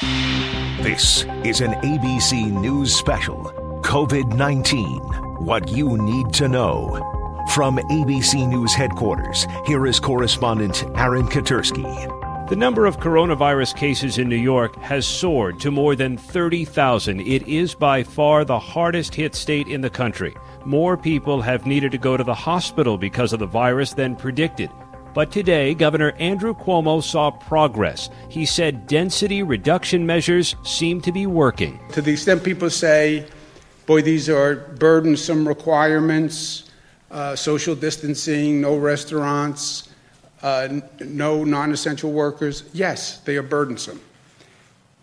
[0.00, 4.98] This is an ABC News special COVID 19
[5.44, 6.96] What You Need to Know.
[7.52, 12.48] From ABC News headquarters, here is correspondent Aaron Katersky.
[12.48, 17.20] The number of coronavirus cases in New York has soared to more than 30,000.
[17.20, 20.34] It is by far the hardest hit state in the country.
[20.64, 24.70] More people have needed to go to the hospital because of the virus than predicted.
[25.12, 28.10] But today, Governor Andrew Cuomo saw progress.
[28.28, 31.80] He said density reduction measures seem to be working.
[31.92, 33.26] To the extent people say,
[33.86, 36.70] boy, these are burdensome requirements,
[37.10, 39.88] uh, social distancing, no restaurants,
[40.42, 44.00] uh, no non essential workers, yes, they are burdensome.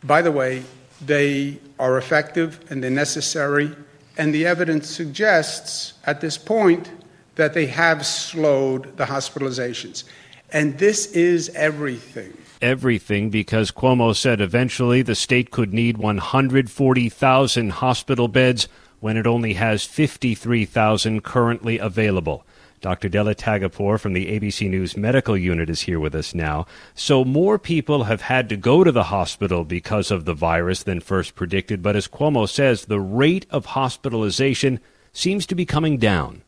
[0.03, 0.63] By the way,
[1.05, 3.76] they are effective and they're necessary,
[4.17, 6.89] and the evidence suggests at this point
[7.38, 10.04] that they have slowed the hospitalizations.
[10.52, 12.38] And this is everything.
[12.62, 18.68] Everything because Cuomo said eventually the state could need 140,000 hospital beds
[18.99, 22.44] when it only has 53,000 currently available.
[22.79, 23.10] Dr.
[23.10, 26.68] Della Tagapour from the ABC News Medical Unit is here with us now.
[26.94, 30.99] So, more people have had to go to the hospital because of the virus than
[30.99, 34.79] first predicted, but as Cuomo says, the rate of hospitalization
[35.12, 36.44] seems to be coming down.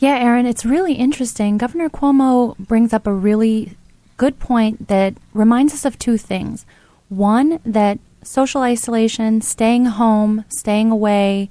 [0.00, 1.58] Yeah, Aaron, it's really interesting.
[1.58, 3.76] Governor Cuomo brings up a really
[4.16, 6.64] good point that reminds us of two things.
[7.10, 11.50] One, that social isolation, staying home, staying away,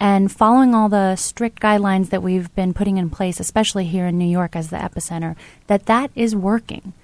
[0.00, 4.18] and following all the strict guidelines that we've been putting in place, especially here in
[4.18, 5.36] New York as the epicenter,
[5.68, 6.94] that that is working.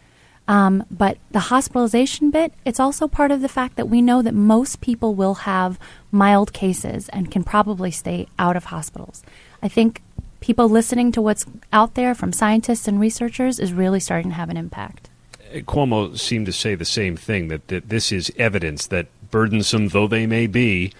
[0.48, 4.34] Um, but the hospitalization bit, it's also part of the fact that we know that
[4.34, 5.78] most people will have
[6.10, 9.22] mild cases and can probably stay out of hospitals.
[9.62, 10.02] I think
[10.40, 14.50] people listening to what's out there from scientists and researchers is really starting to have
[14.50, 15.08] an impact.
[15.52, 20.06] Cuomo seemed to say the same thing that, that this is evidence that burdensome though
[20.06, 20.92] they may be,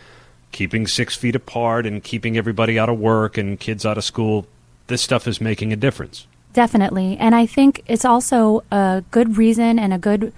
[0.52, 4.46] keeping six feet apart and keeping everybody out of work and kids out of school,
[4.88, 6.26] this stuff is making a difference.
[6.52, 7.16] Definitely.
[7.18, 10.32] And I think it's also a good reason and a good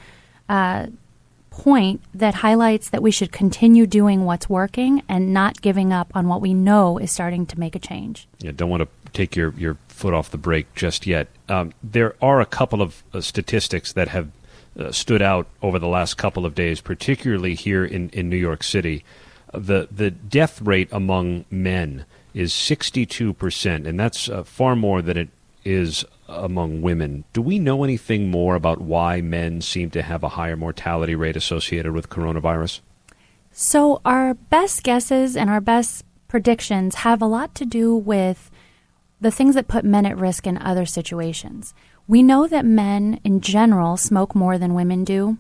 [0.49, 0.87] uh,
[1.53, 6.27] point that highlights that we should continue doing what's working and not giving up on
[6.27, 8.27] what we know is starting to make a change.
[8.39, 11.29] Yeah, don't want to take your, your foot off the brake just yet.
[11.49, 14.31] Um, there are a couple of uh, statistics that have
[14.79, 18.63] uh, stood out over the last couple of days, particularly here in, in New York
[18.63, 19.05] City.
[19.53, 25.29] The, the death rate among men is 62%, and that's uh, far more than it
[25.65, 27.25] is among women.
[27.33, 31.37] Do we know anything more about why men seem to have a higher mortality rate
[31.37, 32.81] associated with coronavirus?
[33.53, 38.51] So, our best guesses and our best predictions have a lot to do with
[39.21, 41.75] the things that put men at risk in other situations.
[42.09, 45.39] We know that men in general smoke more than women do.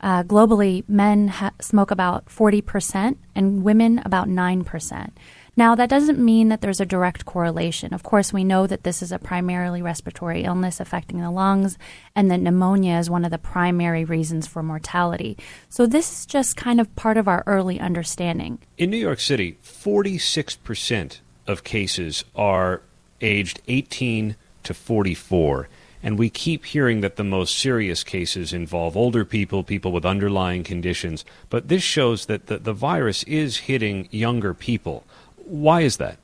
[0.00, 5.10] Uh, globally, men ha- smoke about 40% and women about 9%.
[5.56, 7.94] Now, that doesn't mean that there's a direct correlation.
[7.94, 11.78] Of course, we know that this is a primarily respiratory illness affecting the lungs,
[12.16, 15.38] and that pneumonia is one of the primary reasons for mortality.
[15.68, 18.58] So, this is just kind of part of our early understanding.
[18.78, 22.82] In New York City, 46% of cases are
[23.20, 25.68] aged 18 to 44.
[26.02, 30.62] And we keep hearing that the most serious cases involve older people, people with underlying
[30.62, 31.24] conditions.
[31.48, 35.04] But this shows that the, the virus is hitting younger people.
[35.44, 36.18] Why is that?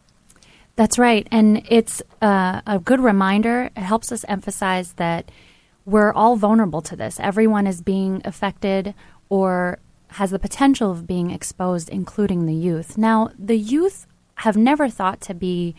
[0.76, 1.26] That's right.
[1.30, 3.70] And it's uh, a good reminder.
[3.76, 5.30] It helps us emphasize that
[5.84, 7.20] we're all vulnerable to this.
[7.20, 8.94] Everyone is being affected
[9.28, 12.96] or has the potential of being exposed, including the youth.
[12.96, 15.74] Now, the youth have never thought to be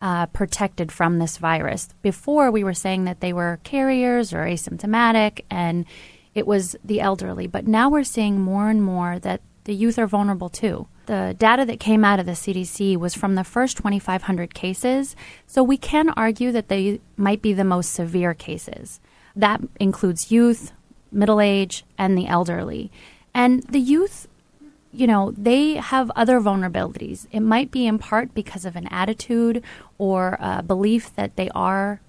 [0.00, 1.88] uh, protected from this virus.
[2.02, 5.86] Before, we were saying that they were carriers or asymptomatic, and
[6.34, 7.46] it was the elderly.
[7.46, 10.88] But now we're seeing more and more that the youth are vulnerable too.
[11.12, 15.14] The data that came out of the CDC was from the first 2,500 cases,
[15.46, 18.98] so we can argue that they might be the most severe cases.
[19.36, 20.72] That includes youth,
[21.10, 22.90] middle age, and the elderly.
[23.34, 24.26] And the youth,
[24.90, 27.26] you know, they have other vulnerabilities.
[27.30, 29.62] It might be in part because of an attitude
[29.98, 32.00] or a belief that they are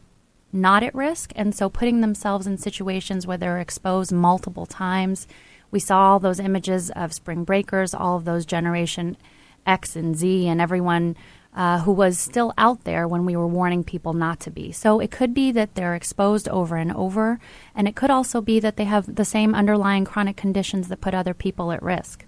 [0.54, 5.28] not at risk, and so putting themselves in situations where they're exposed multiple times
[5.74, 9.18] we saw all those images of spring breakers, all of those Generation
[9.66, 11.18] X and Z, and everyone
[11.56, 14.72] uh, who was still out there when we were warning people not to be.
[14.72, 17.40] So it could be that they're exposed over and over,
[17.76, 21.16] and it could also be that they have the same underlying chronic conditions that put
[21.16, 22.24] other people at risk.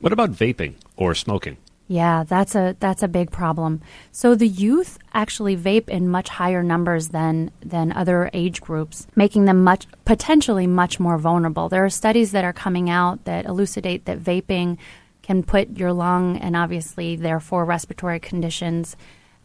[0.00, 1.56] What about vaping or smoking?
[1.90, 3.80] Yeah, that's a that's a big problem.
[4.12, 9.46] So the youth actually vape in much higher numbers than than other age groups, making
[9.46, 11.68] them much potentially much more vulnerable.
[11.68, 14.78] There are studies that are coming out that elucidate that vaping
[15.22, 18.96] can put your lung and obviously therefore respiratory conditions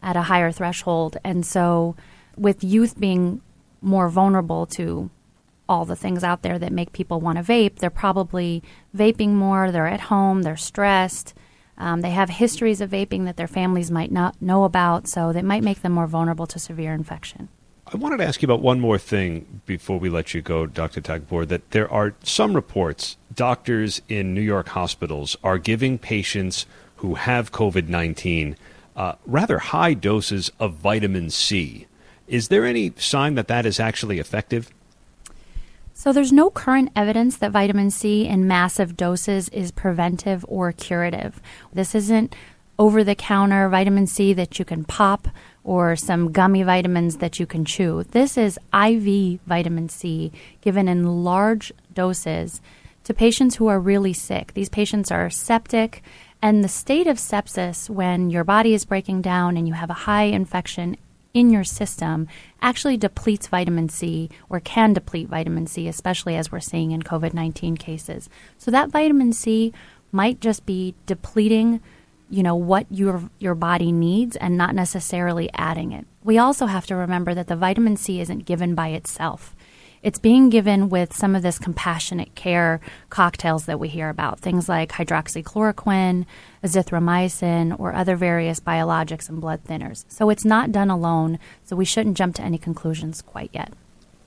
[0.03, 1.17] at a higher threshold.
[1.23, 1.95] And so
[2.37, 3.41] with youth being
[3.81, 5.09] more vulnerable to
[5.67, 8.61] all the things out there that make people want to vape, they're probably
[8.95, 11.33] vaping more, they're at home, they're stressed
[11.77, 15.43] um, they have histories of vaping that their families might not know about, so that
[15.43, 17.49] might make them more vulnerable to severe infection.
[17.87, 21.01] I wanted to ask you about one more thing before we let you go, Dr.
[21.01, 26.65] Tagpour, that there are some reports doctors in New York hospitals are giving patients
[26.97, 28.57] who have COVID 19
[28.95, 31.85] uh, rather high doses of vitamin C.
[32.27, 34.71] Is there any sign that that is actually effective?
[35.97, 41.41] So there's no current evidence that vitamin C in massive doses is preventive or curative.
[41.71, 42.35] This isn't
[42.77, 45.29] over the counter vitamin C that you can pop
[45.63, 48.03] or some gummy vitamins that you can chew.
[48.11, 52.61] This is IV vitamin C given in large doses
[53.05, 54.53] to patients who are really sick.
[54.53, 56.03] These patients are septic,
[56.41, 59.93] and the state of sepsis when your body is breaking down and you have a
[59.93, 60.97] high infection
[61.35, 62.27] in your system
[62.61, 67.33] actually depletes vitamin C or can deplete vitamin C, especially as we're seeing in COVID
[67.33, 68.29] 19 cases.
[68.57, 69.73] So that vitamin C
[70.11, 71.81] might just be depleting
[72.27, 76.07] you know what your your body needs and not necessarily adding it.
[76.23, 79.54] We also have to remember that the vitamin C isn't given by itself
[80.05, 82.79] it's being given with some of this compassionate care
[83.09, 86.27] cocktails that we hear about, things like hydroxychloroquine,
[86.63, 90.05] azithromycin, or other various biologics and blood thinners.
[90.07, 93.73] So it's not done alone, so we shouldn't jump to any conclusions quite yet.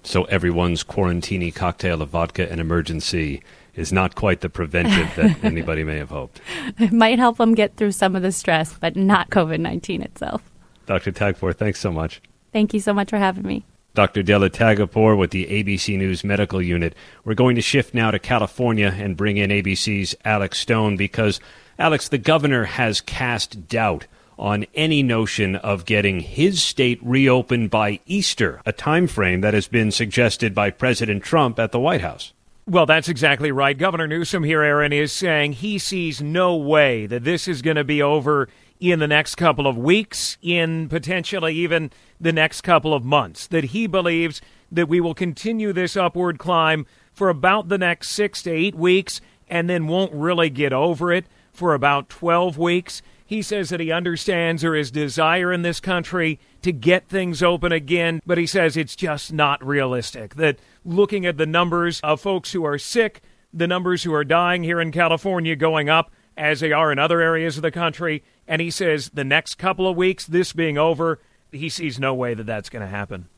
[0.03, 3.41] So everyone's quarantini cocktail of vodka and Emergen-C
[3.77, 6.41] is not quite the preventive that anybody may have hoped.
[6.81, 10.43] It might help them get through some of the stress, but not COVID 19 itself.
[10.87, 11.13] Dr.
[11.13, 12.21] Tagpour, thanks so much.
[12.53, 13.65] Thank you so much for having me.
[13.99, 14.21] Dr.
[14.21, 16.95] Adela Tagpour with the ABC News Medical Unit.
[17.25, 21.41] We're going to shift now to California and bring in ABC's Alex Stone because,
[21.81, 24.07] Alex, the governor has cast doubt
[24.39, 29.67] on any notion of getting his state reopened by Easter, a time frame that has
[29.67, 32.33] been suggested by President Trump at the White House.
[32.69, 33.77] Well, that's exactly right.
[33.77, 37.83] Governor Newsom here, Aaron, is saying he sees no way that this is going to
[37.83, 38.49] be over
[38.81, 41.91] in the next couple of weeks, in potentially even
[42.21, 43.47] the next couple of months.
[43.47, 44.41] That he believes
[44.71, 49.21] that we will continue this upward climb for about the next six to eight weeks
[49.49, 53.03] and then won't really get over it for about 12 weeks.
[53.25, 57.73] He says that he understands there is desire in this country to get things open
[57.73, 60.37] again, but he says it's just not realistic.
[60.37, 63.21] That looking at the numbers of folks who are sick,
[63.53, 67.21] the numbers who are dying here in California going up, as they are in other
[67.21, 71.21] areas of the country, and he says the next couple of weeks, this being over,
[71.53, 73.29] he sees no way that that's going to happen.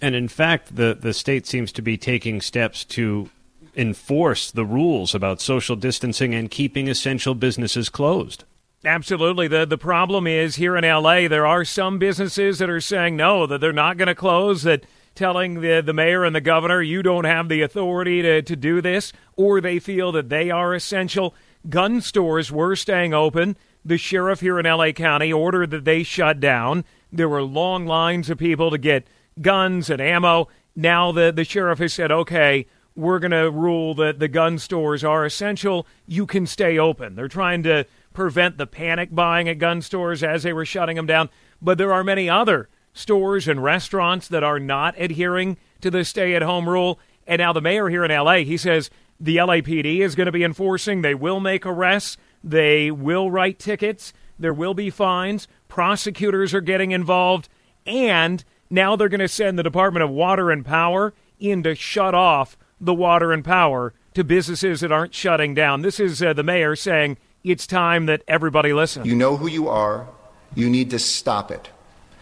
[0.00, 3.30] And in fact, the, the state seems to be taking steps to
[3.74, 8.44] enforce the rules about social distancing and keeping essential businesses closed.
[8.84, 9.46] Absolutely.
[9.46, 13.46] The the problem is here in LA there are some businesses that are saying no,
[13.46, 14.84] that they're not going to close, that
[15.14, 18.80] telling the the mayor and the governor you don't have the authority to, to do
[18.80, 21.32] this, or they feel that they are essential.
[21.68, 26.40] Gun stores were staying open the sheriff here in LA County ordered that they shut
[26.40, 26.84] down.
[27.10, 29.06] There were long lines of people to get
[29.40, 30.48] guns and ammo.
[30.76, 35.02] Now the, the sheriff has said, okay, we're going to rule that the gun stores
[35.02, 35.86] are essential.
[36.06, 37.14] You can stay open.
[37.14, 41.06] They're trying to prevent the panic buying at gun stores as they were shutting them
[41.06, 41.30] down.
[41.60, 46.34] But there are many other stores and restaurants that are not adhering to the stay
[46.34, 47.00] at home rule.
[47.26, 48.90] And now the mayor here in LA, he says
[49.22, 51.02] the LAPD is going to be enforcing.
[51.02, 52.16] They will make arrests.
[52.42, 54.12] They will write tickets.
[54.36, 55.46] There will be fines.
[55.68, 57.48] Prosecutors are getting involved.
[57.86, 62.14] And now they're going to send the Department of Water and Power in to shut
[62.14, 65.82] off the water and power to businesses that aren't shutting down.
[65.82, 69.04] This is uh, the mayor saying it's time that everybody listen.
[69.04, 70.08] You know who you are.
[70.54, 71.70] You need to stop it.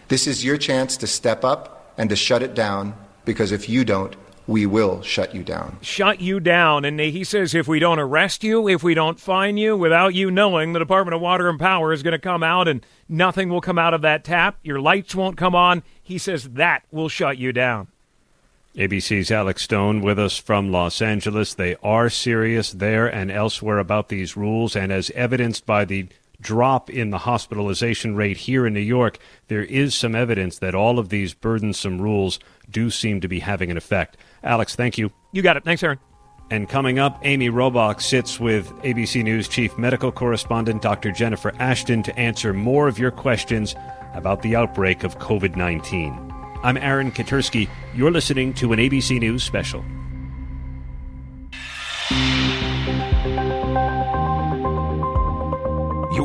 [0.07, 3.83] This is your chance to step up and to shut it down because if you
[3.83, 4.15] don't,
[4.47, 5.77] we will shut you down.
[5.81, 6.85] Shut you down.
[6.85, 10.31] And he says if we don't arrest you, if we don't fine you, without you
[10.31, 13.61] knowing, the Department of Water and Power is going to come out and nothing will
[13.61, 14.57] come out of that tap.
[14.63, 15.83] Your lights won't come on.
[16.01, 17.87] He says that will shut you down.
[18.75, 21.53] ABC's Alex Stone with us from Los Angeles.
[21.53, 26.07] They are serious there and elsewhere about these rules, and as evidenced by the
[26.41, 30.99] drop in the hospitalization rate here in New York, there is some evidence that all
[30.99, 34.17] of these burdensome rules do seem to be having an effect.
[34.43, 35.11] Alex, thank you.
[35.31, 35.63] You got it.
[35.63, 35.99] Thanks, Aaron.
[36.49, 41.11] And coming up, Amy Robach sits with ABC News chief medical correspondent Dr.
[41.11, 43.73] Jennifer Ashton to answer more of your questions
[44.13, 46.33] about the outbreak of COVID 19.
[46.63, 47.69] I'm Aaron Katersky.
[47.95, 49.85] You're listening to an ABC News special.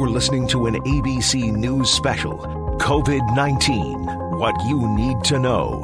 [0.06, 2.38] You're listening to an ABC News special
[2.78, 4.06] COVID 19
[4.38, 5.82] What You Need to Know.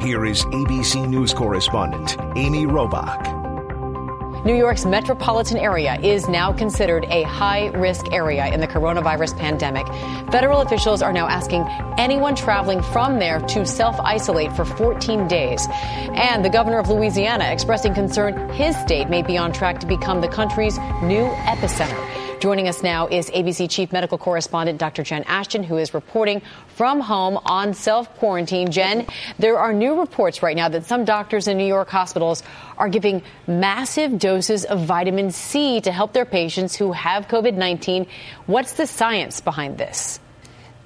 [0.00, 4.44] Here is ABC News correspondent Amy Robach.
[4.44, 9.88] New York's metropolitan area is now considered a high risk area in the coronavirus pandemic.
[10.30, 11.66] Federal officials are now asking
[11.98, 15.66] anyone traveling from there to self isolate for 14 days.
[16.14, 20.20] And the governor of Louisiana expressing concern his state may be on track to become
[20.20, 22.23] the country's new epicenter.
[22.44, 25.02] Joining us now is ABC Chief Medical Correspondent Dr.
[25.02, 28.70] Jen Ashton, who is reporting from home on self quarantine.
[28.70, 29.06] Jen,
[29.38, 32.42] there are new reports right now that some doctors in New York hospitals
[32.76, 38.06] are giving massive doses of vitamin C to help their patients who have COVID 19.
[38.44, 40.20] What's the science behind this?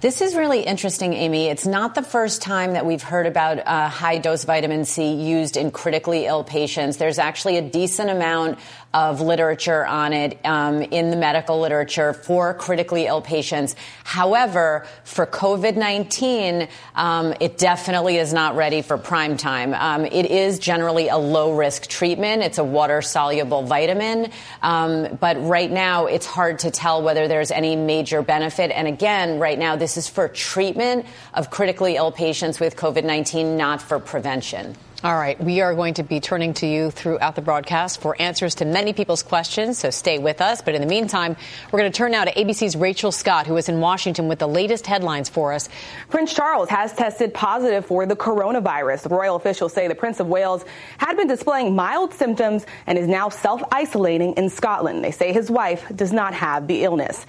[0.00, 1.48] This is really interesting, Amy.
[1.48, 5.56] It's not the first time that we've heard about uh, high dose vitamin C used
[5.56, 6.98] in critically ill patients.
[6.98, 8.60] There's actually a decent amount
[8.94, 13.76] of literature on it um, in the medical literature for critically ill patients.
[14.02, 19.74] However, for COVID 19, um, it definitely is not ready for prime time.
[19.74, 24.30] Um, it is generally a low risk treatment, it's a water soluble vitamin.
[24.62, 28.70] Um, but right now, it's hard to tell whether there's any major benefit.
[28.70, 33.56] And again, right now, this is for treatment of critically ill patients with COVID 19,
[33.56, 34.76] not for prevention.
[35.04, 38.56] All right, we are going to be turning to you throughout the broadcast for answers
[38.56, 40.60] to many people's questions, so stay with us.
[40.60, 41.36] But in the meantime,
[41.70, 44.48] we're going to turn now to ABC's Rachel Scott, who is in Washington with the
[44.48, 45.68] latest headlines for us.
[46.08, 49.08] Prince Charles has tested positive for the coronavirus.
[49.08, 50.64] Royal officials say the Prince of Wales
[50.96, 55.04] had been displaying mild symptoms and is now self isolating in Scotland.
[55.04, 57.24] They say his wife does not have the illness.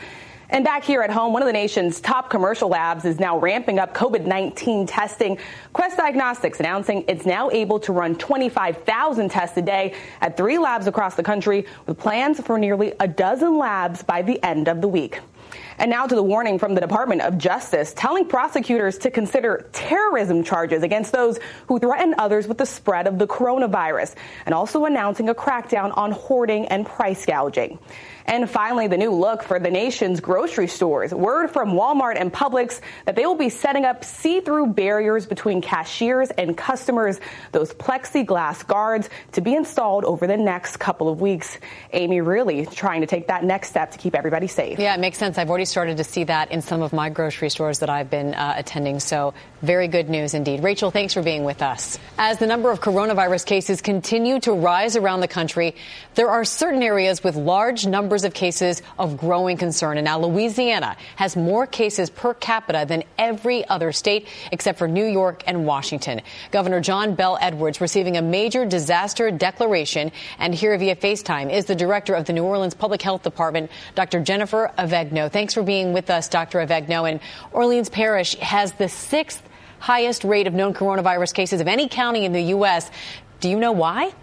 [0.51, 3.77] And back here at home, one of the nation's top commercial labs is now ramping
[3.77, 5.37] up COVID 19 testing.
[5.73, 10.87] Quest Diagnostics announcing it's now able to run 25,000 tests a day at three labs
[10.87, 14.87] across the country, with plans for nearly a dozen labs by the end of the
[14.87, 15.19] week.
[15.79, 20.43] And now to the warning from the Department of Justice telling prosecutors to consider terrorism
[20.43, 24.13] charges against those who threaten others with the spread of the coronavirus,
[24.45, 27.79] and also announcing a crackdown on hoarding and price gouging.
[28.25, 31.11] And finally, the new look for the nation's grocery stores.
[31.11, 35.61] Word from Walmart and Publix that they will be setting up see through barriers between
[35.61, 37.19] cashiers and customers,
[37.53, 41.57] those plexiglass guards to be installed over the next couple of weeks.
[41.91, 44.77] Amy really trying to take that next step to keep everybody safe.
[44.77, 45.39] Yeah, it makes sense.
[45.39, 48.33] I've already started to see that in some of my grocery stores that I've been
[48.33, 48.99] uh, attending.
[48.99, 50.63] So, very good news indeed.
[50.63, 51.99] Rachel, thanks for being with us.
[52.17, 55.75] As the number of coronavirus cases continue to rise around the country,
[56.15, 59.97] there are certain areas with large numbers of cases of growing concern.
[59.97, 65.05] And now Louisiana has more cases per capita than every other state except for New
[65.05, 66.21] York and Washington.
[66.51, 70.11] Governor John Bel Edwards receiving a major disaster declaration.
[70.37, 74.21] And here via FaceTime is the director of the New Orleans Public Health Department, Dr.
[74.21, 75.29] Jennifer Avegno.
[75.29, 76.65] Thanks for being with us, Dr.
[76.65, 77.09] Avegno.
[77.09, 77.19] And
[77.51, 79.43] Orleans Parish has the sixth
[79.79, 82.89] highest rate of known coronavirus cases of any county in the U.S.
[83.41, 84.13] Do you know why?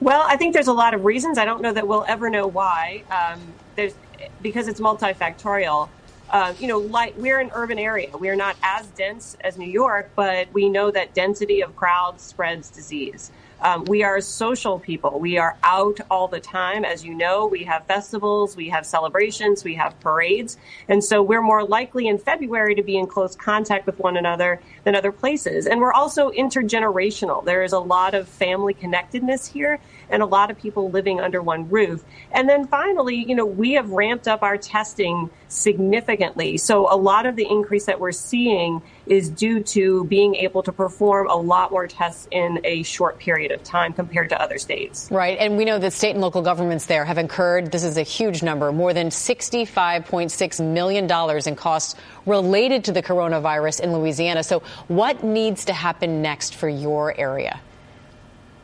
[0.00, 1.38] Well, I think there's a lot of reasons.
[1.38, 3.04] I don't know that we'll ever know why.
[3.10, 3.40] Um,
[3.74, 3.94] there's
[4.42, 5.88] because it's multifactorial.
[6.30, 8.14] Uh, you know, like we're an urban area.
[8.14, 12.22] We are not as dense as New York, but we know that density of crowds
[12.22, 13.30] spreads disease.
[13.60, 15.18] Um, we are social people.
[15.18, 16.84] We are out all the time.
[16.84, 20.56] As you know, we have festivals, we have celebrations, we have parades.
[20.88, 24.60] And so we're more likely in February to be in close contact with one another
[24.84, 25.66] than other places.
[25.66, 27.44] And we're also intergenerational.
[27.44, 31.42] There is a lot of family connectedness here and a lot of people living under
[31.42, 32.04] one roof.
[32.32, 36.58] And then finally, you know, we have ramped up our testing significantly.
[36.58, 40.72] So a lot of the increase that we're seeing is due to being able to
[40.72, 45.10] perform a lot more tests in a short period of time compared to other states.
[45.10, 45.38] Right.
[45.38, 48.42] And we know that state and local governments there have incurred, this is a huge
[48.42, 51.94] number, more than $65.6 million in costs
[52.26, 54.42] related to the coronavirus in Louisiana.
[54.42, 57.60] So what needs to happen next for your area?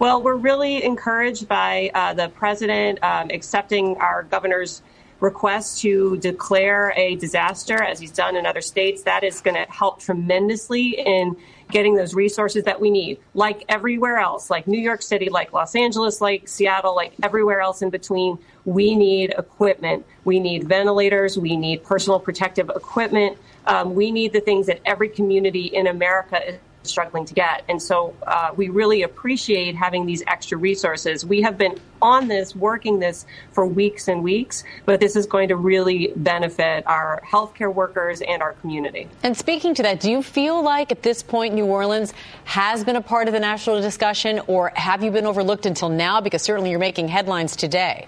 [0.00, 4.82] Well, we're really encouraged by uh, the president um, accepting our governor's
[5.20, 9.04] request to declare a disaster, as he's done in other states.
[9.04, 11.36] That is going to help tremendously in
[11.70, 15.76] getting those resources that we need, like everywhere else, like New York City, like Los
[15.76, 18.36] Angeles, like Seattle, like everywhere else in between.
[18.64, 20.04] We need equipment.
[20.24, 21.38] We need ventilators.
[21.38, 23.38] We need personal protective equipment.
[23.66, 27.64] Um, we need the things that every community in America struggling to get.
[27.68, 31.24] And so uh, we really appreciate having these extra resources.
[31.24, 35.48] We have been on this, working this for weeks and weeks, but this is going
[35.48, 39.08] to really benefit our healthcare workers and our community.
[39.22, 42.12] And speaking to that, do you feel like at this point New Orleans
[42.44, 46.20] has been a part of the national discussion, or have you been overlooked until now?
[46.20, 48.06] Because certainly you're making headlines today.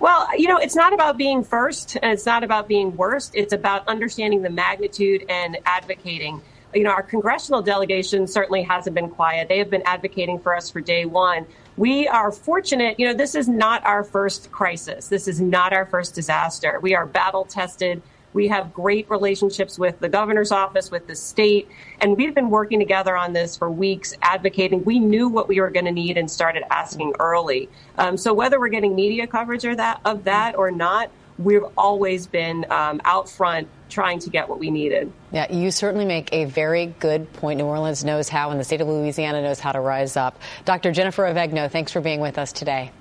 [0.00, 3.32] Well, you know, it's not about being first and it's not about being worst.
[3.34, 6.42] It's about understanding the magnitude and advocating
[6.74, 9.48] you know, our congressional delegation certainly hasn't been quiet.
[9.48, 11.46] They have been advocating for us for day one.
[11.76, 15.08] We are fortunate, you know, this is not our first crisis.
[15.08, 16.78] This is not our first disaster.
[16.82, 18.02] We are battle tested.
[18.32, 21.68] We have great relationships with the governor's office, with the state,
[22.00, 24.84] and we've been working together on this for weeks, advocating.
[24.84, 27.70] We knew what we were going to need and started asking early.
[27.96, 32.26] Um, so whether we're getting media coverage or that of that or not, we've always
[32.26, 35.10] been um, out front trying to get what we needed.
[35.32, 37.58] Yeah, you certainly make a very good point.
[37.58, 40.40] New Orleans knows how, and the state of Louisiana knows how to rise up.
[40.64, 40.92] Dr.
[40.92, 42.92] Jennifer Avegno, thanks for being with us today.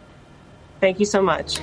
[0.79, 1.60] Thank you so much.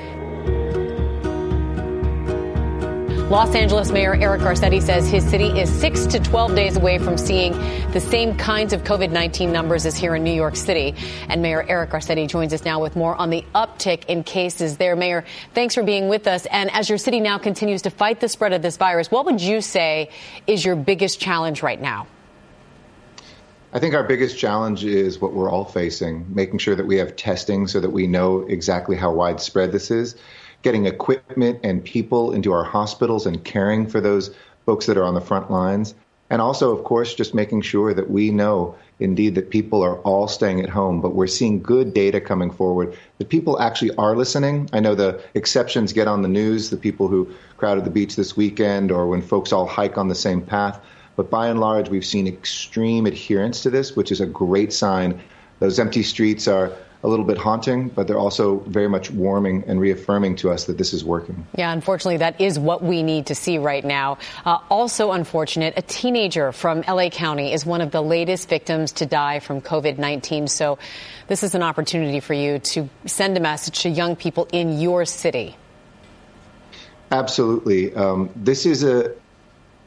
[3.35, 7.19] Los Angeles Mayor Eric Garcetti says his city is 6 to 12 days away from
[7.19, 7.51] seeing
[7.91, 10.95] the same kinds of COVID 19 numbers as here in New York City.
[11.29, 14.95] And Mayor Eric Garcetti joins us now with more on the uptick in cases there.
[14.95, 16.47] Mayor, thanks for being with us.
[16.47, 19.41] And as your city now continues to fight the spread of this virus, what would
[19.41, 20.11] you say
[20.47, 22.07] is your biggest challenge right now?
[23.73, 27.17] I think our biggest challenge is what we're all facing, making sure that we have
[27.17, 30.15] testing so that we know exactly how widespread this is
[30.65, 34.35] getting equipment and people into our hospitals and caring for those
[34.67, 35.95] folks that are on the front lines.
[36.31, 40.27] And also, of course, just making sure that we know indeed that people are all
[40.27, 44.71] staying at home, but we're seeing good data coming forward that people actually are listening.
[44.73, 48.35] I know the exceptions get on the news, the people who crowded the beach this
[48.35, 50.81] weekend or when folks all hike on the same path.
[51.15, 55.21] But by and large, we've seen extreme adherence to this, which is a great sign.
[55.61, 56.73] Those empty streets are
[57.05, 60.79] a little bit haunting, but they're also very much warming and reaffirming to us that
[60.79, 61.47] this is working.
[61.55, 64.17] Yeah, unfortunately, that is what we need to see right now.
[64.47, 69.07] Uh, also unfortunate, a teenager from LA County is one of the latest victims to
[69.07, 70.49] die from COVID 19.
[70.49, 70.79] So
[71.29, 75.05] this is an opportunity for you to send a message to young people in your
[75.05, 75.57] city.
[77.13, 77.95] Absolutely.
[77.95, 79.15] Um, this is a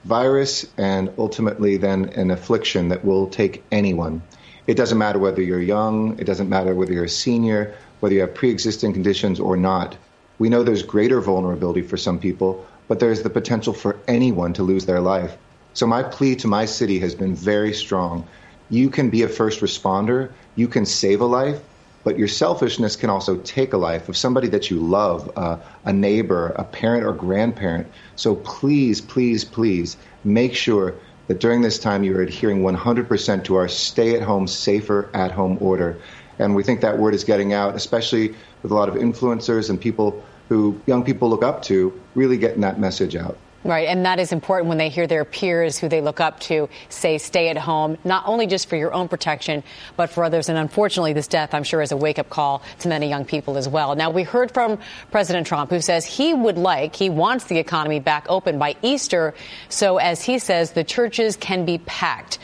[0.05, 4.21] virus and ultimately then an affliction that will take anyone.
[4.67, 8.21] It doesn't matter whether you're young, it doesn't matter whether you're a senior, whether you
[8.21, 9.95] have pre existing conditions or not.
[10.39, 14.63] We know there's greater vulnerability for some people, but there's the potential for anyone to
[14.63, 15.37] lose their life.
[15.73, 18.27] So, my plea to my city has been very strong.
[18.69, 21.61] You can be a first responder, you can save a life,
[22.03, 25.93] but your selfishness can also take a life of somebody that you love, uh, a
[25.93, 27.87] neighbor, a parent, or grandparent.
[28.17, 30.95] So, please, please, please make sure
[31.27, 35.31] that during this time you are adhering 100% to our stay at home, safer at
[35.31, 35.97] home order.
[36.39, 39.79] And we think that word is getting out, especially with a lot of influencers and
[39.79, 43.37] people who young people look up to, really getting that message out.
[43.63, 46.69] Right, and that is important when they hear their peers who they look up to
[46.89, 49.63] say stay at home, not only just for your own protection,
[49.97, 50.47] but for others.
[50.47, 53.57] And unfortunately, this death, I'm sure, is a wake up call to many young people
[53.57, 53.95] as well.
[53.95, 54.79] Now, we heard from
[55.11, 59.33] President Trump, who says he would like, he wants the economy back open by Easter,
[59.69, 62.37] so as he says, the churches can be packed.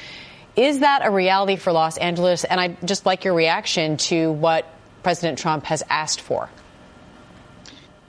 [0.56, 2.44] Is that a reality for Los Angeles?
[2.44, 4.66] And I'd just like your reaction to what
[5.04, 6.50] President Trump has asked for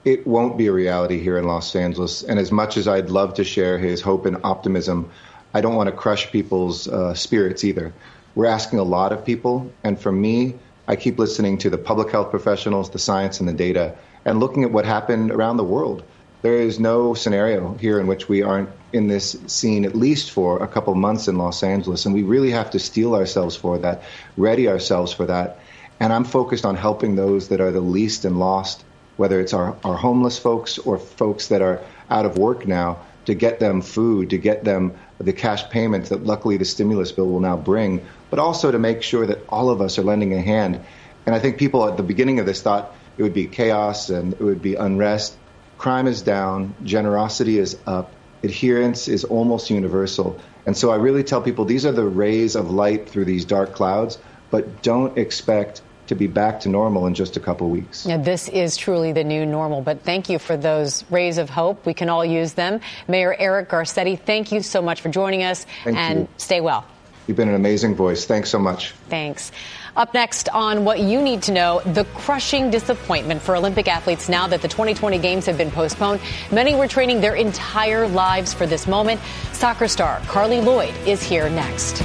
[0.05, 2.21] it won't be a reality here in Los Angeles.
[2.21, 5.09] And as much as I'd love to share his hope and optimism,
[5.55, 7.91] I don't want to crush people's uh, spirits either.
[8.35, 9.71] We're asking a lot of people.
[9.83, 10.53] And for me,
[10.87, 14.63] I keep listening to the public health professionals, the science, and the data, and looking
[14.63, 16.03] at what happened around the world.
[16.43, 20.61] There is no scenario here in which we aren't in this scene at least for
[20.61, 22.05] a couple months in Los Angeles.
[22.05, 24.03] And we really have to steel ourselves for that,
[24.37, 25.57] ready ourselves for that.
[25.99, 28.83] And I'm focused on helping those that are the least and lost
[29.17, 33.33] whether it's our, our homeless folks or folks that are out of work now, to
[33.33, 37.39] get them food, to get them the cash payments that luckily the stimulus bill will
[37.39, 40.79] now bring, but also to make sure that all of us are lending a hand.
[41.25, 44.33] And I think people at the beginning of this thought it would be chaos and
[44.33, 45.35] it would be unrest.
[45.77, 48.11] Crime is down, generosity is up,
[48.43, 50.39] adherence is almost universal.
[50.65, 53.73] And so I really tell people these are the rays of light through these dark
[53.73, 54.17] clouds,
[54.51, 58.05] but don't expect to be back to normal in just a couple weeks.
[58.05, 61.85] Yeah, this is truly the new normal, but thank you for those rays of hope.
[61.85, 62.81] We can all use them.
[63.07, 66.27] Mayor Eric Garcetti, thank you so much for joining us thank and you.
[66.37, 66.85] stay well.
[67.27, 68.25] You've been an amazing voice.
[68.25, 68.91] Thanks so much.
[69.09, 69.51] Thanks.
[69.95, 74.45] Up next on what you need to know, the crushing disappointment for Olympic athletes now
[74.47, 76.21] that the 2020 Games have been postponed.
[76.51, 79.21] Many were training their entire lives for this moment.
[79.53, 82.03] Soccer star Carly Lloyd is here next.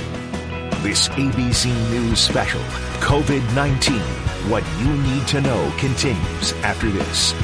[0.82, 2.62] This ABC News special,
[3.00, 4.00] COVID 19
[4.48, 7.34] What You Need to Know, continues after this.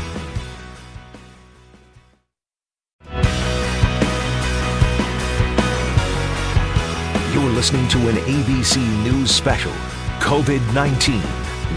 [7.35, 9.73] You're listening to an ABC News special,
[10.21, 11.21] COVID 19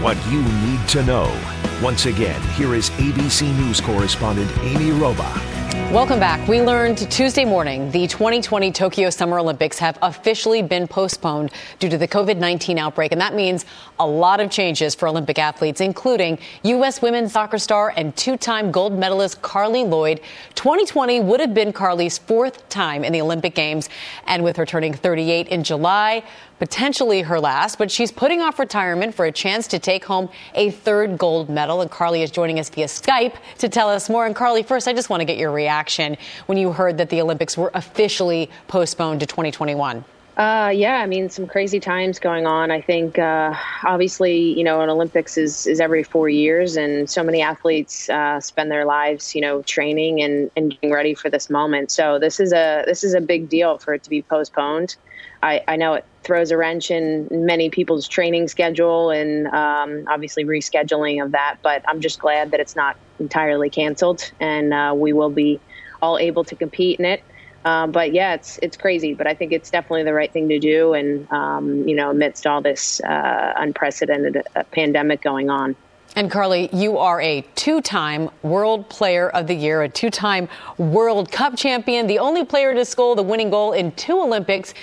[0.00, 1.38] What You Need to Know.
[1.82, 5.59] Once again, here is ABC News correspondent Amy Robach.
[5.92, 6.46] Welcome back.
[6.46, 11.50] We learned Tuesday morning the 2020 Tokyo Summer Olympics have officially been postponed
[11.80, 13.10] due to the COVID 19 outbreak.
[13.10, 13.64] And that means
[13.98, 17.02] a lot of changes for Olympic athletes, including U.S.
[17.02, 20.20] women's soccer star and two time gold medalist Carly Lloyd.
[20.54, 23.88] 2020 would have been Carly's fourth time in the Olympic Games.
[24.28, 26.22] And with her turning 38 in July,
[26.60, 30.70] potentially her last, but she's putting off retirement for a chance to take home a
[30.70, 31.80] third gold medal.
[31.80, 34.26] And Carly is joining us via Skype to tell us more.
[34.26, 37.20] And Carly, first, I just want to get your reaction when you heard that the
[37.20, 40.04] Olympics were officially postponed to 2021.
[40.36, 42.70] Uh, yeah, I mean, some crazy times going on.
[42.70, 43.52] I think, uh,
[43.84, 48.40] obviously, you know, an Olympics is, is every four years, and so many athletes uh,
[48.40, 51.90] spend their lives, you know, training and, and getting ready for this moment.
[51.90, 54.96] So this is a this is a big deal for it to be postponed.
[55.42, 60.44] I, I know it throws a wrench in many people's training schedule and um, obviously
[60.44, 61.56] rescheduling of that.
[61.62, 65.60] But I'm just glad that it's not entirely canceled and uh, we will be
[66.02, 67.22] all able to compete in it.
[67.64, 70.58] Um, but yeah, it's it's crazy, but I think it's definitely the right thing to
[70.58, 75.76] do, and um, you know, amidst all this uh, unprecedented uh, pandemic going on.
[76.16, 80.48] And Carly, you are a two time World Player of the Year, a two time
[80.78, 84.74] World Cup champion, the only player to score the winning goal in two Olympics.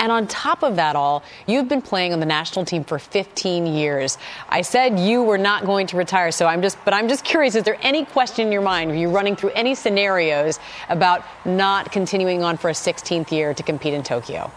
[0.00, 3.66] And on top of that all, you've been playing on the national team for 15
[3.66, 4.16] years.
[4.48, 7.54] I said you were not going to retire, so I'm just, but I'm just curious,
[7.54, 8.90] is there any question in your mind?
[8.90, 10.58] Are you running through any scenarios
[10.88, 14.50] about not continuing on for a 16th year to compete in Tokyo?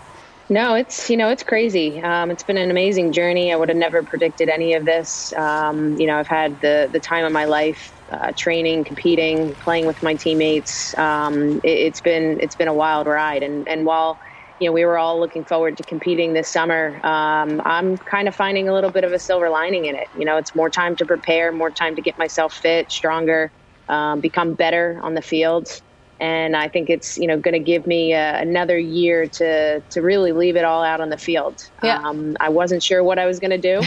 [0.50, 2.02] No, it's you know it's crazy.
[2.02, 3.54] Um, it's been an amazing journey.
[3.54, 5.32] I would have never predicted any of this.
[5.34, 9.88] Um, you know, I've had the the time of my life, uh, training, competing, playing
[9.88, 10.98] with my teammates.
[10.98, 14.20] Um, it, has been it's been a wild ride, and and while
[14.60, 17.00] you know, we were all looking forward to competing this summer.
[17.04, 20.08] Um, I'm kind of finding a little bit of a silver lining in it.
[20.14, 23.52] You know, it's more time to prepare, more time to get myself fit, stronger,
[23.90, 25.68] um, become better on the field
[26.24, 30.02] and I think it's you know going to give me uh, another year to to
[30.02, 31.70] really leave it all out on the field.
[31.84, 32.00] Yeah.
[32.02, 33.82] Um, I wasn't sure what I was going to do,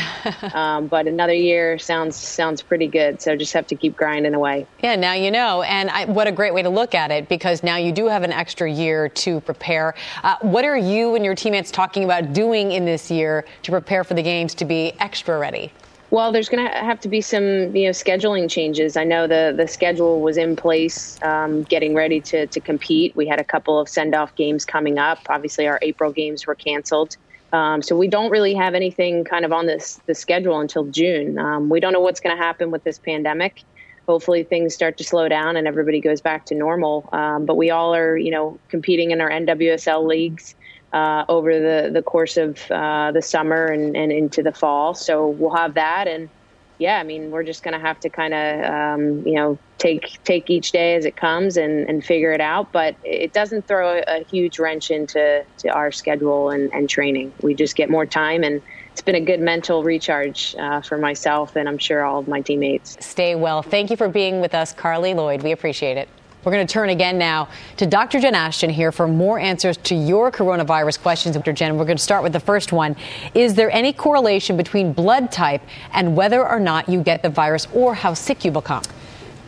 [0.54, 3.22] um, but another year sounds sounds pretty good.
[3.22, 4.66] So just have to keep grinding away.
[4.82, 7.62] Yeah, now you know, and I, what a great way to look at it because
[7.62, 9.94] now you do have an extra year to prepare.
[10.22, 14.04] Uh, what are you and your teammates talking about doing in this year to prepare
[14.04, 15.72] for the games to be extra ready?
[16.10, 18.96] Well, there's going to have to be some, you know, scheduling changes.
[18.96, 23.16] I know the the schedule was in place, um, getting ready to to compete.
[23.16, 25.18] We had a couple of send off games coming up.
[25.28, 27.16] Obviously, our April games were canceled,
[27.52, 31.38] um, so we don't really have anything kind of on this the schedule until June.
[31.38, 33.64] Um, we don't know what's going to happen with this pandemic.
[34.06, 37.08] Hopefully, things start to slow down and everybody goes back to normal.
[37.12, 40.54] Um, but we all are, you know, competing in our NWSL leagues
[40.96, 44.94] uh, over the, the course of uh, the summer and, and into the fall.
[44.94, 46.08] So we'll have that.
[46.08, 46.30] And
[46.78, 50.22] yeah, I mean, we're just going to have to kind of, um, you know, take
[50.24, 52.72] take each day as it comes and, and figure it out.
[52.72, 57.32] But it doesn't throw a, a huge wrench into to our schedule and, and training.
[57.42, 61.56] We just get more time and it's been a good mental recharge uh, for myself
[61.56, 62.96] and I'm sure all of my teammates.
[63.00, 63.60] Stay well.
[63.60, 65.42] Thank you for being with us, Carly Lloyd.
[65.42, 66.08] We appreciate it.
[66.46, 68.20] We're going to turn again now to Dr.
[68.20, 71.34] Jen Ashton here for more answers to your coronavirus questions.
[71.34, 71.52] Dr.
[71.52, 72.94] Jen, we're going to start with the first one.
[73.34, 75.60] Is there any correlation between blood type
[75.92, 78.84] and whether or not you get the virus or how sick you become?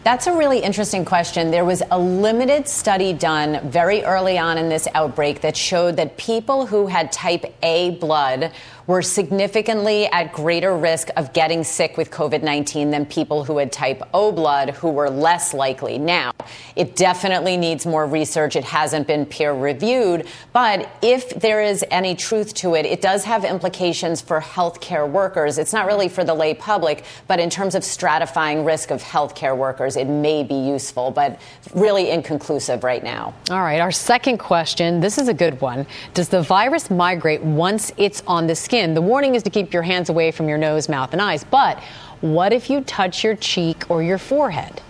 [0.02, 1.52] That's a really interesting question.
[1.52, 6.16] There was a limited study done very early on in this outbreak that showed that
[6.16, 8.50] people who had type A blood
[8.88, 13.70] were significantly at greater risk of getting sick with COVID 19 than people who had
[13.70, 15.98] type O blood, who were less likely.
[15.98, 16.32] Now,
[16.74, 18.56] it definitely needs more research.
[18.56, 20.26] It hasn't been peer reviewed.
[20.54, 25.58] But if there is any truth to it, it does have implications for healthcare workers.
[25.58, 29.56] It's not really for the lay public, but in terms of stratifying risk of healthcare
[29.56, 31.38] workers, it may be useful, but
[31.74, 33.34] really inconclusive right now.
[33.50, 33.80] All right.
[33.80, 35.86] Our second question this is a good one.
[36.14, 38.77] Does the virus migrate once it's on the skin?
[38.78, 38.94] Skin.
[38.94, 41.42] The warning is to keep your hands away from your nose, mouth, and eyes.
[41.42, 41.82] But
[42.20, 44.82] what if you touch your cheek or your forehead?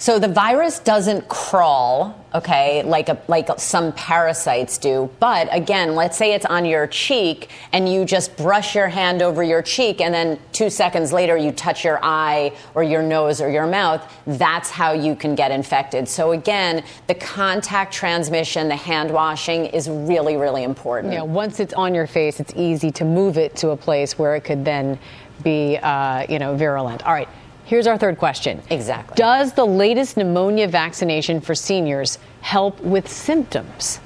[0.00, 5.10] So the virus doesn't crawl, okay, like a, like some parasites do.
[5.20, 9.42] But again, let's say it's on your cheek and you just brush your hand over
[9.42, 13.50] your cheek and then 2 seconds later you touch your eye or your nose or
[13.50, 16.08] your mouth, that's how you can get infected.
[16.08, 21.12] So again, the contact transmission, the hand washing is really really important.
[21.12, 24.34] Yeah, once it's on your face, it's easy to move it to a place where
[24.34, 24.98] it could then
[25.44, 27.04] be uh, you know virulent.
[27.04, 27.28] All right.
[27.70, 28.60] Here's our third question.
[28.68, 29.14] Exactly.
[29.14, 34.00] Does the latest pneumonia vaccination for seniors help with symptoms?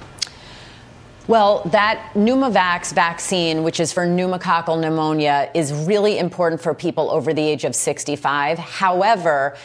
[1.29, 7.33] Well, that Pneumovax vaccine, which is for pneumococcal pneumonia, is really important for people over
[7.33, 8.59] the age of 65.
[8.59, 9.57] However,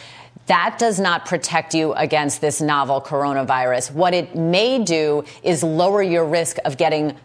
[0.46, 3.92] that does not protect you against this novel coronavirus.
[3.92, 7.18] What it may do is lower your risk of getting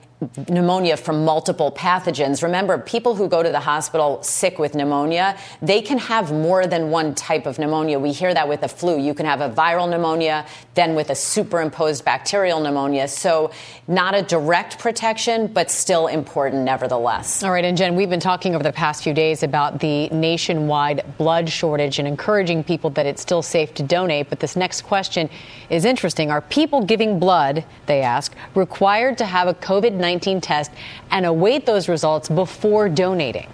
[0.48, 2.42] pneumonia from multiple pathogens.
[2.42, 6.90] Remember, people who go to the hospital sick with pneumonia, they can have more than
[6.90, 7.98] one type of pneumonia.
[7.98, 8.98] We hear that with the flu.
[8.98, 13.08] You can have a viral pneumonia, then with a superimposed bacterial pneumonia.
[13.08, 13.50] So,
[13.86, 17.42] not a direct protection, but still important nevertheless.
[17.42, 21.04] All right, and Jen, we've been talking over the past few days about the nationwide
[21.18, 24.30] blood shortage and encouraging people that it's still safe to donate.
[24.30, 25.28] But this next question
[25.70, 26.30] is interesting.
[26.30, 30.70] Are people giving blood, they ask, required to have a COVID 19 test
[31.10, 33.48] and await those results before donating?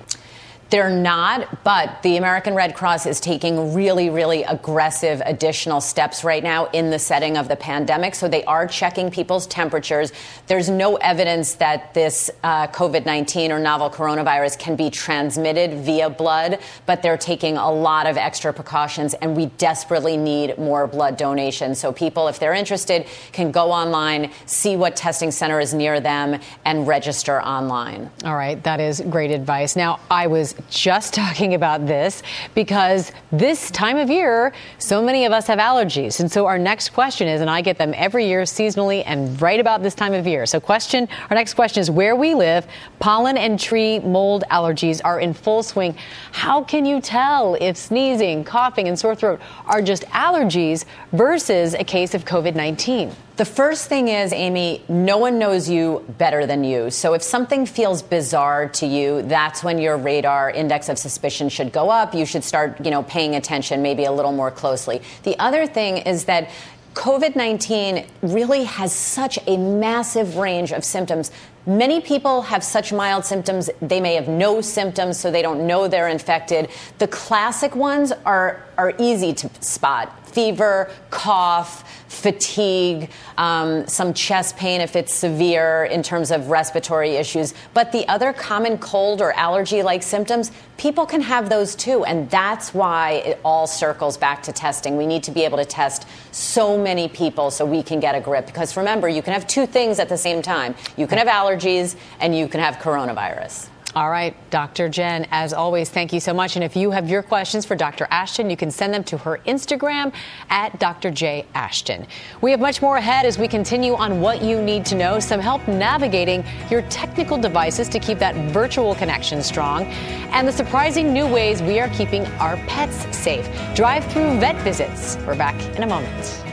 [0.70, 6.44] They're not, but the American Red Cross is taking really, really aggressive additional steps right
[6.44, 8.14] now in the setting of the pandemic.
[8.14, 10.12] So they are checking people's temperatures.
[10.46, 16.08] There's no evidence that this uh, COVID 19 or novel coronavirus can be transmitted via
[16.08, 21.16] blood, but they're taking a lot of extra precautions, and we desperately need more blood
[21.16, 21.80] donations.
[21.80, 26.40] So people, if they're interested, can go online, see what testing center is near them,
[26.64, 28.08] and register online.
[28.24, 29.74] All right, that is great advice.
[29.74, 32.22] Now, I was just talking about this
[32.54, 36.20] because this time of year, so many of us have allergies.
[36.20, 39.60] And so our next question is, and I get them every year seasonally and right
[39.60, 40.46] about this time of year.
[40.46, 42.66] So question, our next question is where we live,
[42.98, 45.96] pollen and tree mold allergies are in full swing.
[46.32, 51.84] How can you tell if sneezing, coughing, and sore throat are just allergies versus a
[51.84, 53.14] case of COVID-19?
[53.40, 56.90] The first thing is, Amy, no one knows you better than you.
[56.90, 61.72] So if something feels bizarre to you, that's when your radar index of suspicion should
[61.72, 62.14] go up.
[62.14, 65.00] You should start, you know, paying attention maybe a little more closely.
[65.22, 66.50] The other thing is that
[66.92, 71.30] COVID 19 really has such a massive range of symptoms.
[71.64, 75.88] Many people have such mild symptoms, they may have no symptoms, so they don't know
[75.88, 76.68] they're infected.
[76.98, 84.80] The classic ones are, are easy to spot fever, cough, fatigue, um, some chest pain
[84.80, 87.54] if it's severe in terms of respiratory issues.
[87.72, 92.04] But the other common cold or allergy like symptoms, people can have those too.
[92.04, 94.96] And that's why it all circles back to testing.
[94.96, 98.20] We need to be able to test so many people so we can get a
[98.20, 98.46] grip.
[98.46, 101.96] Because remember, you can have two things at the same time you can have allergies
[102.20, 103.69] and you can have coronavirus.
[103.96, 104.88] All right, Dr.
[104.88, 106.54] Jen, as always, thank you so much.
[106.54, 108.06] And if you have your questions for Dr.
[108.10, 110.12] Ashton, you can send them to her Instagram
[110.48, 111.10] at Dr.
[111.10, 111.44] J.
[111.54, 112.06] Ashton.
[112.40, 115.40] We have much more ahead as we continue on what you need to know, some
[115.40, 121.26] help navigating your technical devices to keep that virtual connection strong, and the surprising new
[121.26, 123.48] ways we are keeping our pets safe.
[123.74, 125.16] Drive through vet visits.
[125.26, 126.44] We're back in a moment.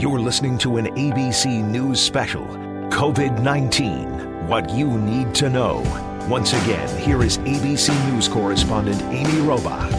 [0.00, 2.46] You're listening to an ABC News special
[2.88, 5.76] COVID 19 what you need to know.
[6.28, 9.92] Once again, here is ABC News correspondent Amy Robach.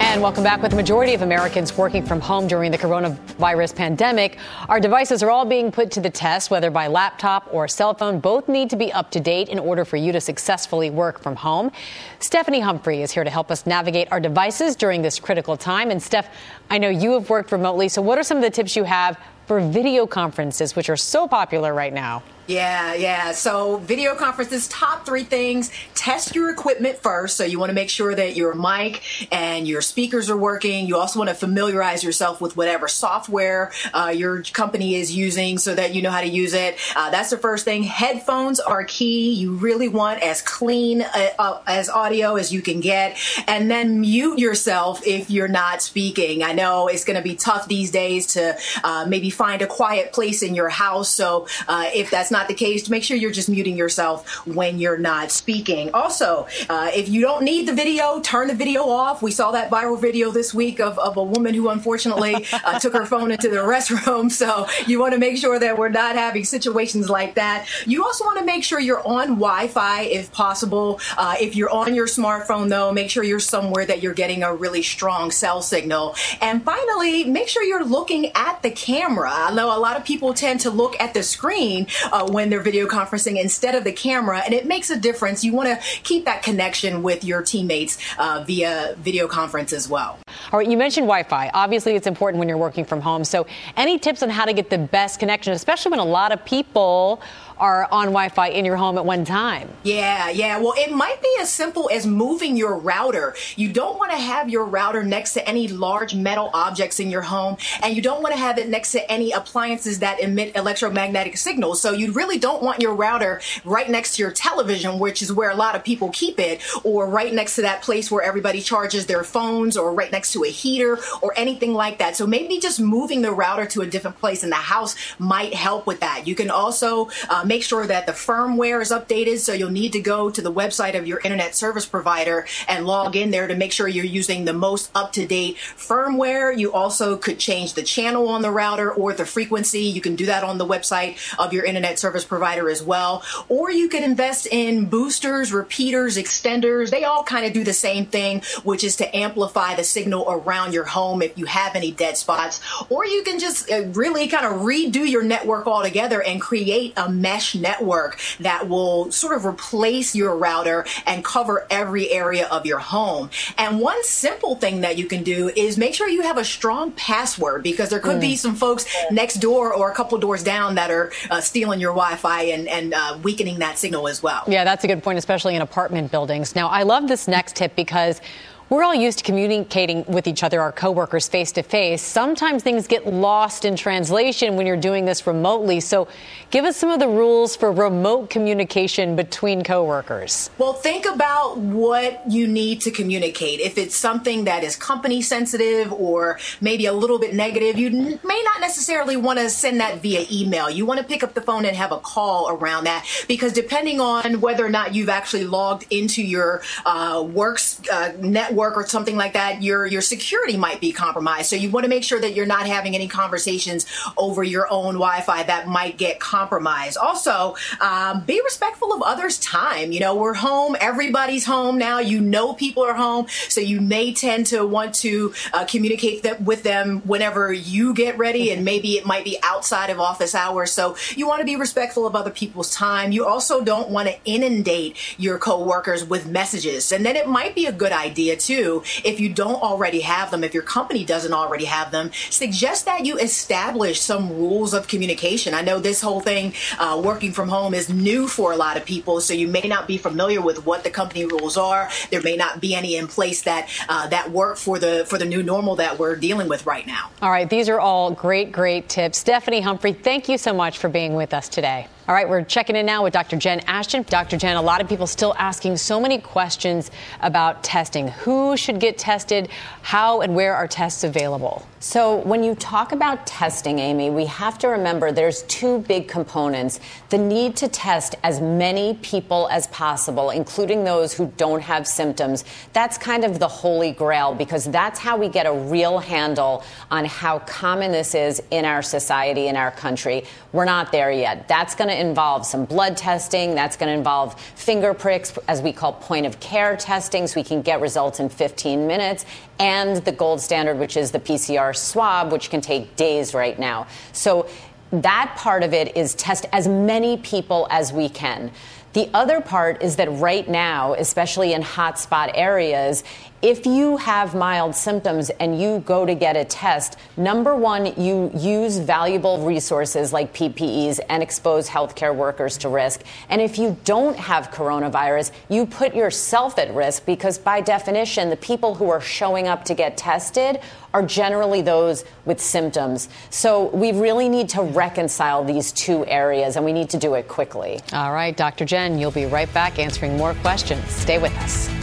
[0.00, 0.62] And welcome back.
[0.62, 4.38] With the majority of Americans working from home during the coronavirus pandemic,
[4.70, 8.18] our devices are all being put to the test, whether by laptop or cell phone.
[8.18, 11.36] Both need to be up to date in order for you to successfully work from
[11.36, 11.70] home.
[12.18, 15.90] Stephanie Humphrey is here to help us navigate our devices during this critical time.
[15.90, 16.34] And Steph,
[16.70, 19.18] I know you have worked remotely, so what are some of the tips you have
[19.46, 22.22] for video conferences, which are so popular right now?
[22.48, 23.30] Yeah, yeah.
[23.32, 27.36] So, video conferences, top three things test your equipment first.
[27.36, 29.00] So, you want to make sure that your mic
[29.30, 30.86] and your speakers are working.
[30.86, 35.72] You also want to familiarize yourself with whatever software uh, your company is using so
[35.72, 36.76] that you know how to use it.
[36.96, 37.84] Uh, that's the first thing.
[37.84, 39.32] Headphones are key.
[39.34, 43.16] You really want as clean uh, uh as audio as you can get.
[43.46, 46.42] And then mute yourself if you're not speaking.
[46.42, 50.12] I know it's going to be tough these days to uh, maybe find a quiet
[50.12, 51.08] place in your house.
[51.08, 54.98] So, uh, if that's not the case, make sure you're just muting yourself when you're
[54.98, 55.90] not speaking.
[55.94, 59.22] Also, uh, if you don't need the video, turn the video off.
[59.22, 62.94] We saw that viral video this week of, of a woman who unfortunately uh, took
[62.94, 64.30] her phone into the restroom.
[64.30, 67.68] So you want to make sure that we're not having situations like that.
[67.86, 71.00] You also want to make sure you're on Wi Fi if possible.
[71.16, 74.54] Uh, if you're on your smartphone, though, make sure you're somewhere that you're getting a
[74.54, 76.16] really strong cell signal.
[76.40, 79.30] And finally, make sure you're looking at the camera.
[79.30, 81.86] I know a lot of people tend to look at the screen
[82.22, 85.44] uh, when they're video conferencing instead of the camera, and it makes a difference.
[85.44, 90.18] You want to keep that connection with your teammates uh, via video conference as well.
[90.52, 91.50] All right, you mentioned Wi Fi.
[91.54, 93.24] Obviously, it's important when you're working from home.
[93.24, 96.44] So, any tips on how to get the best connection, especially when a lot of
[96.44, 97.22] people
[97.62, 99.68] are on Wi-Fi in your home at one time.
[99.84, 100.58] Yeah, yeah.
[100.58, 103.36] Well, it might be as simple as moving your router.
[103.54, 107.22] You don't want to have your router next to any large metal objects in your
[107.22, 111.36] home, and you don't want to have it next to any appliances that emit electromagnetic
[111.36, 111.80] signals.
[111.80, 115.50] So you really don't want your router right next to your television, which is where
[115.50, 119.06] a lot of people keep it, or right next to that place where everybody charges
[119.06, 122.16] their phones, or right next to a heater, or anything like that.
[122.16, 125.86] So maybe just moving the router to a different place in the house might help
[125.86, 126.26] with that.
[126.26, 129.38] You can also uh, make sure that the firmware is updated.
[129.38, 133.14] So you'll need to go to the website of your internet service provider and log
[133.14, 136.56] in there to make sure you're using the most up to date firmware.
[136.56, 139.82] You also could change the channel on the router or the frequency.
[139.82, 143.22] You can do that on the website of your internet service provider as well.
[143.50, 146.88] Or you could invest in boosters, repeaters, extenders.
[146.88, 150.72] They all kind of do the same thing, which is to amplify the signal around
[150.72, 152.62] your home if you have any dead spots.
[152.88, 157.10] Or you can just uh, really kind of redo your network altogether and create a
[157.10, 162.66] mesh mesh network that will sort of replace your router and cover every area of
[162.66, 163.30] your home.
[163.58, 166.92] And one simple thing that you can do is make sure you have a strong
[166.92, 168.20] password because there could mm.
[168.20, 171.92] be some folks next door or a couple doors down that are uh, stealing your
[171.92, 174.44] Wi-Fi and, and uh, weakening that signal as well.
[174.46, 176.54] Yeah, that's a good point, especially in apartment buildings.
[176.54, 178.20] Now, I love this next tip because
[178.68, 182.00] we're all used to communicating with each other, our coworkers, face to face.
[182.00, 185.80] Sometimes things get lost in translation when you're doing this remotely.
[185.80, 186.08] So,
[186.50, 190.50] give us some of the rules for remote communication between coworkers.
[190.56, 193.60] Well, think about what you need to communicate.
[193.60, 198.42] If it's something that is company sensitive or maybe a little bit negative, you may
[198.44, 200.70] not necessarily want to send that via email.
[200.70, 204.00] You want to pick up the phone and have a call around that because depending
[204.00, 208.86] on whether or not you've actually logged into your uh, works uh, network work or
[208.86, 211.46] something like that, your your security might be compromised.
[211.50, 214.94] So you want to make sure that you're not having any conversations over your own
[215.06, 216.96] Wi-Fi that might get compromised.
[216.96, 219.86] Also, um, be respectful of others' time.
[219.94, 220.76] You know, we're home.
[220.92, 221.98] Everybody's home now.
[222.12, 226.36] You know, people are home, so you may tend to want to uh, communicate that
[226.42, 230.70] with them whenever you get ready, and maybe it might be outside of office hours.
[230.70, 233.10] So you want to be respectful of other people's time.
[233.16, 237.66] You also don't want to inundate your coworkers with messages, and then it might be
[237.66, 241.64] a good idea too if you don't already have them, if your company doesn't already
[241.64, 245.54] have them, suggest that you establish some rules of communication.
[245.54, 248.84] I know this whole thing, uh, working from home, is new for a lot of
[248.84, 251.88] people, so you may not be familiar with what the company rules are.
[252.10, 255.24] There may not be any in place that uh, that work for the for the
[255.24, 257.10] new normal that we're dealing with right now.
[257.20, 259.18] All right, these are all great, great tips.
[259.18, 261.86] Stephanie Humphrey, thank you so much for being with us today.
[262.08, 263.36] All right, we're checking in now with Dr.
[263.36, 264.02] Jen Ashton.
[264.02, 264.36] Dr.
[264.36, 268.08] Jen, a lot of people still asking so many questions about testing.
[268.08, 269.48] Who should get tested?
[269.82, 271.64] How and where are tests available?
[271.78, 276.78] So, when you talk about testing, Amy, we have to remember there's two big components.
[277.08, 282.44] The need to test as many people as possible, including those who don't have symptoms.
[282.72, 287.04] That's kind of the holy grail because that's how we get a real handle on
[287.04, 290.22] how common this is in our society, in our country.
[290.52, 291.48] We're not there yet.
[291.48, 293.54] That's going to involve some blood testing.
[293.54, 297.44] That's going to involve finger pricks, as we call point of care testing, so we
[297.44, 299.24] can get results in 15 minutes,
[299.58, 303.86] and the gold standard, which is the PCR swab, which can take days right now.
[304.12, 304.48] So
[304.90, 308.50] that part of it is test as many people as we can.
[308.92, 313.04] The other part is that right now, especially in hotspot areas,
[313.42, 318.30] if you have mild symptoms and you go to get a test, number one, you
[318.36, 323.02] use valuable resources like PPEs and expose healthcare workers to risk.
[323.28, 328.36] And if you don't have coronavirus, you put yourself at risk because, by definition, the
[328.36, 330.60] people who are showing up to get tested
[330.94, 333.08] are generally those with symptoms.
[333.30, 337.26] So we really need to reconcile these two areas and we need to do it
[337.26, 337.80] quickly.
[337.92, 338.64] All right, Dr.
[338.64, 340.86] Jen, you'll be right back answering more questions.
[340.88, 341.81] Stay with us.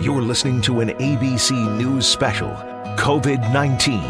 [0.00, 2.50] You're listening to an ABC News special
[2.96, 4.00] COVID 19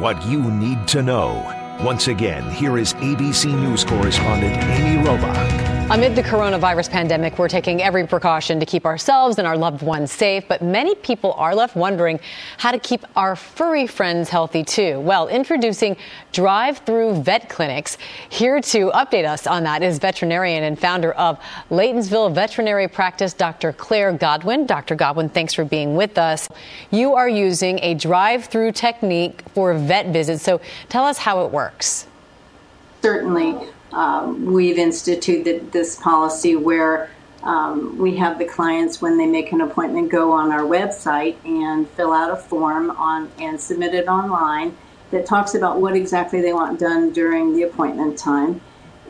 [0.00, 1.42] What You Need to Know.
[1.82, 5.71] Once again, here is ABC News correspondent Amy Robach.
[5.92, 10.10] Amid the coronavirus pandemic, we're taking every precaution to keep ourselves and our loved ones
[10.10, 12.18] safe, but many people are left wondering
[12.56, 15.00] how to keep our furry friends healthy too.
[15.00, 15.98] Well, introducing
[16.32, 17.98] drive through vet clinics.
[18.30, 21.38] Here to update us on that is veterinarian and founder of
[21.70, 23.74] Laytonsville Veterinary Practice, Dr.
[23.74, 24.64] Claire Godwin.
[24.64, 24.94] Dr.
[24.94, 26.48] Godwin, thanks for being with us.
[26.90, 30.58] You are using a drive through technique for vet visits, so
[30.88, 32.06] tell us how it works.
[33.02, 37.10] Certainly um, we've instituted this policy where
[37.42, 41.88] um, we have the clients when they make an appointment go on our website and
[41.90, 44.76] fill out a form on and submit it online
[45.10, 48.60] that talks about what exactly they want done during the appointment time.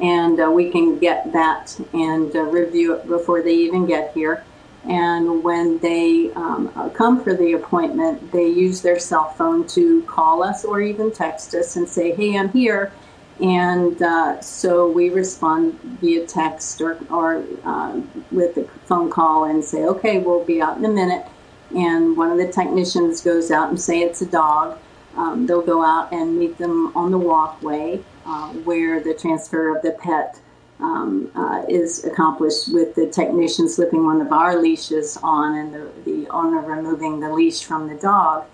[0.01, 4.45] And uh, we can get that and uh, review it before they even get here.
[4.85, 10.03] And when they um, uh, come for the appointment they use their cell phone to
[10.05, 12.93] call us or even text us and say hey i'm here
[13.41, 19.65] and uh, so we respond via text or, or uh, with a phone call and
[19.65, 21.27] say, okay, we'll be out in a minute.
[21.75, 24.79] And one of the technicians goes out and say it's a dog.
[25.17, 29.83] Um, they'll go out and meet them on the walkway uh, where the transfer of
[29.83, 30.39] the pet
[30.81, 35.91] um, uh, is accomplished with the technician slipping one of our leashes on and the,
[36.05, 38.45] the owner removing the leash from the dog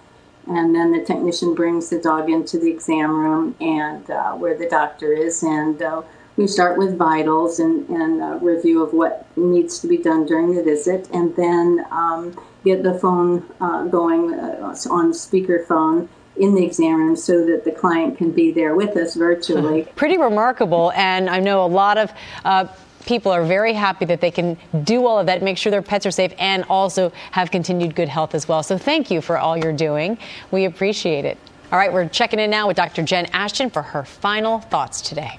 [0.48, 4.68] and then the technician brings the dog into the exam room and uh, where the
[4.68, 5.42] doctor is.
[5.42, 6.02] And uh,
[6.36, 10.62] we start with vitals and, and review of what needs to be done during the
[10.62, 11.08] visit.
[11.12, 17.16] And then um, get the phone uh, going uh, on speakerphone in the exam room
[17.16, 19.82] so that the client can be there with us virtually.
[19.96, 22.12] Pretty remarkable, and I know a lot of
[22.44, 22.66] uh,
[23.08, 24.54] people are very happy that they can
[24.84, 28.08] do all of that, make sure their pets are safe, and also have continued good
[28.08, 28.62] health as well.
[28.62, 30.18] So thank you for all you're doing.
[30.50, 31.38] We appreciate it.
[31.72, 33.02] All right, we're checking in now with Dr.
[33.02, 35.38] Jen Ashton for her final thoughts today.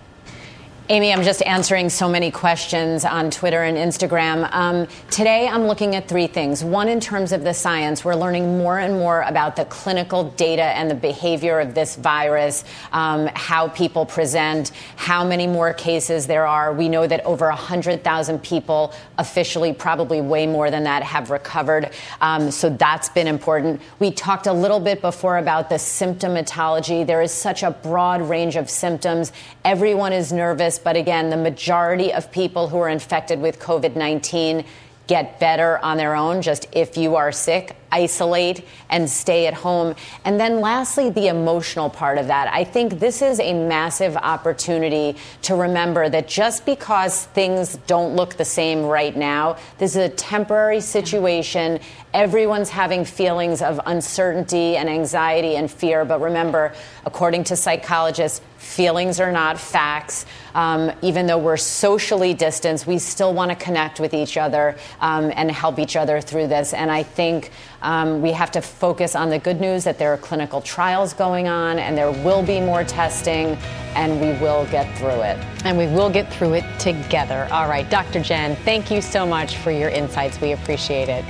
[0.91, 4.51] Amy, I'm just answering so many questions on Twitter and Instagram.
[4.51, 6.63] Um, today, I'm looking at three things.
[6.63, 10.63] One, in terms of the science, we're learning more and more about the clinical data
[10.63, 16.47] and the behavior of this virus, um, how people present, how many more cases there
[16.47, 16.73] are.
[16.73, 21.91] We know that over 100,000 people, officially, probably way more than that, have recovered.
[22.19, 23.79] Um, so that's been important.
[23.99, 27.05] We talked a little bit before about the symptomatology.
[27.05, 29.31] There is such a broad range of symptoms.
[29.63, 34.65] Everyone is nervous but again, the majority of people who are infected with COVID 19
[35.07, 39.95] get better on their own, just if you are sick isolate and stay at home.
[40.25, 42.51] And then lastly, the emotional part of that.
[42.53, 48.35] I think this is a massive opportunity to remember that just because things don't look
[48.35, 51.79] the same right now, this is a temporary situation.
[52.13, 56.05] Everyone's having feelings of uncertainty and anxiety and fear.
[56.05, 56.73] But remember,
[57.05, 60.25] according to psychologists, feelings are not facts.
[60.53, 65.31] Um, even though we're socially distanced, we still want to connect with each other um,
[65.35, 66.73] and help each other through this.
[66.73, 70.17] And I think um, we have to focus on the good news that there are
[70.17, 73.57] clinical trials going on and there will be more testing
[73.95, 75.37] and we will get through it.
[75.65, 77.47] And we will get through it together.
[77.51, 78.21] All right, Dr.
[78.21, 80.39] Jen, thank you so much for your insights.
[80.41, 81.25] We appreciate it.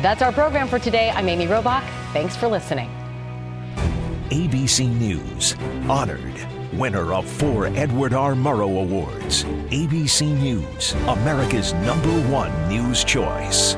[0.00, 1.10] That's our program for today.
[1.10, 1.86] I'm Amy Robach.
[2.12, 2.90] Thanks for listening.
[4.30, 5.54] ABC News,
[5.88, 8.34] honored winner of four Edward R.
[8.34, 9.44] Murrow Awards.
[9.44, 13.76] ABC News, America's number one news choice.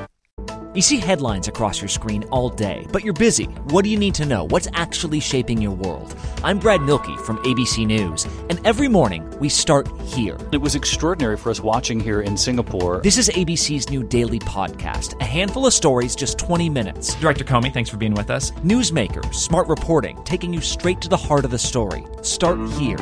[0.74, 3.44] You see headlines across your screen all day, but you're busy.
[3.44, 4.42] What do you need to know?
[4.42, 6.16] What's actually shaping your world?
[6.42, 10.36] I'm Brad Mielke from ABC News, and every morning we start here.
[10.50, 13.00] It was extraordinary for us watching here in Singapore.
[13.02, 17.14] This is ABC's new daily podcast, a handful of stories, just 20 minutes.
[17.14, 18.50] Director Comey, thanks for being with us.
[18.62, 22.04] Newsmakers, smart reporting, taking you straight to the heart of the story.
[22.22, 22.98] Start here.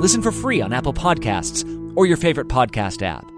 [0.00, 3.30] Listen for free on Apple Podcasts or your favorite podcast app.